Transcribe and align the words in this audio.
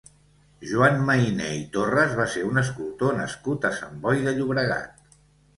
Joan 0.69 0.95
Mayné 1.09 1.49
i 1.57 1.59
Torras 1.75 2.15
va 2.21 2.27
ser 2.37 2.45
un 2.47 2.63
escultor 2.63 3.15
nascut 3.21 3.69
a 3.71 3.75
Sant 3.81 4.03
Boi 4.07 4.23
de 4.29 4.35
Llobregat. 4.41 5.23